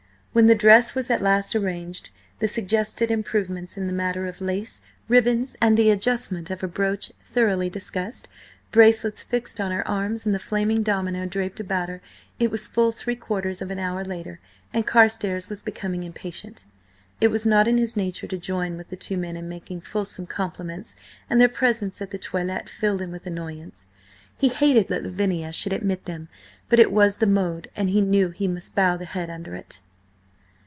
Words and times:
When 0.33 0.47
the 0.47 0.55
dress 0.55 0.95
was 0.95 1.09
at 1.09 1.21
last 1.21 1.57
arranged, 1.57 2.09
the 2.39 2.47
suggested 2.47 3.11
improvements 3.11 3.75
in 3.75 3.87
the 3.87 3.91
matter 3.91 4.27
of 4.27 4.39
lace, 4.39 4.79
ribbons, 5.09 5.57
and 5.59 5.75
the 5.75 5.89
adjustment 5.89 6.49
of 6.49 6.63
a 6.63 6.69
brooch 6.69 7.11
thoroughly 7.25 7.69
discussed, 7.69 8.29
bracelets 8.71 9.23
fixed 9.23 9.59
on 9.59 9.71
her 9.71 9.85
arms 9.85 10.25
and 10.25 10.33
the 10.33 10.39
flaming 10.39 10.83
domino 10.83 11.25
draped 11.25 11.59
about 11.59 11.89
her, 11.89 12.01
it 12.39 12.49
was 12.49 12.69
full 12.69 12.93
three 12.93 13.17
quarters 13.17 13.61
of 13.61 13.71
an 13.71 13.77
hour 13.77 14.05
later, 14.05 14.39
and 14.73 14.87
Carstares 14.87 15.49
was 15.49 15.61
becoming 15.61 16.05
impatient. 16.05 16.63
It 17.19 17.27
was 17.27 17.45
not 17.45 17.67
in 17.67 17.77
his 17.77 17.97
nature 17.97 18.27
to 18.27 18.37
join 18.37 18.77
with 18.77 18.89
the 18.89 18.95
two 18.95 19.17
men 19.17 19.35
in 19.35 19.49
making 19.49 19.81
fulsome 19.81 20.27
compliments, 20.27 20.95
and 21.29 21.41
their 21.41 21.49
presence 21.49 22.01
at 22.01 22.11
the 22.11 22.17
toilette 22.17 22.69
filled 22.69 23.01
him 23.01 23.11
with 23.11 23.25
annoyance. 23.27 23.85
He 24.37 24.47
hated 24.47 24.87
that 24.87 25.03
Lavinia 25.03 25.51
should 25.51 25.73
admit 25.73 26.05
them, 26.05 26.29
but 26.69 26.79
it 26.79 26.89
was 26.93 27.17
the 27.17 27.27
mode, 27.27 27.69
and 27.75 27.89
he 27.89 27.99
knew 27.99 28.29
he 28.29 28.47
must 28.47 28.75
bow 28.75 28.95
the 28.95 29.03
head 29.03 29.29
under 29.29 29.55
it. 29.55 29.81